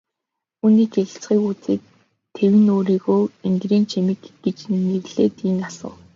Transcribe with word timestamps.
Түүний 0.59 0.87
гялалзахыг 0.93 1.41
үзээд 1.49 1.81
тэвнэ 2.35 2.69
өөрийгөө 2.77 3.21
энгэрийн 3.47 3.85
чимэг 3.91 4.21
гэж 4.43 4.57
нэрлээд 4.71 5.35
ийн 5.47 5.59
асуув. 5.69 5.97